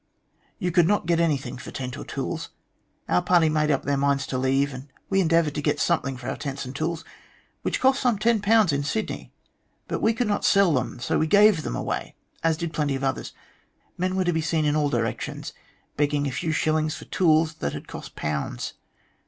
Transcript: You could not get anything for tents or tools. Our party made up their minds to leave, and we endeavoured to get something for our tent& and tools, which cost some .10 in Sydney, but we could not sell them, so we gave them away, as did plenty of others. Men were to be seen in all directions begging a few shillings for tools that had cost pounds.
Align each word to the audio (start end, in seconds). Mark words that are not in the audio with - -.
You 0.57 0.71
could 0.71 0.87
not 0.87 1.05
get 1.05 1.19
anything 1.19 1.59
for 1.59 1.69
tents 1.69 1.95
or 1.95 2.03
tools. 2.03 2.49
Our 3.07 3.21
party 3.21 3.49
made 3.49 3.69
up 3.69 3.83
their 3.83 3.97
minds 3.97 4.25
to 4.25 4.37
leave, 4.39 4.73
and 4.73 4.91
we 5.11 5.21
endeavoured 5.21 5.53
to 5.53 5.61
get 5.61 5.79
something 5.79 6.17
for 6.17 6.27
our 6.27 6.37
tent& 6.37 6.65
and 6.65 6.75
tools, 6.75 7.05
which 7.61 7.79
cost 7.79 8.01
some 8.01 8.17
.10 8.17 8.73
in 8.73 8.81
Sydney, 8.83 9.31
but 9.87 10.01
we 10.01 10.13
could 10.13 10.25
not 10.27 10.43
sell 10.43 10.73
them, 10.73 10.99
so 10.99 11.19
we 11.19 11.27
gave 11.27 11.61
them 11.61 11.75
away, 11.75 12.15
as 12.43 12.57
did 12.57 12.73
plenty 12.73 12.95
of 12.95 13.03
others. 13.03 13.31
Men 13.95 14.15
were 14.15 14.25
to 14.25 14.33
be 14.33 14.41
seen 14.41 14.65
in 14.65 14.75
all 14.75 14.89
directions 14.89 15.53
begging 15.97 16.25
a 16.25 16.31
few 16.31 16.51
shillings 16.51 16.95
for 16.95 17.05
tools 17.05 17.53
that 17.61 17.73
had 17.73 17.87
cost 17.87 18.15
pounds. 18.15 18.73